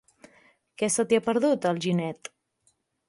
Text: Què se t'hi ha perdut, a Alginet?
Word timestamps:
Què 0.81 0.89
se 0.95 1.05
t'hi 1.11 1.19
ha 1.19 1.23
perdut, 1.27 1.67
a 1.67 1.75
Alginet? 1.75 2.33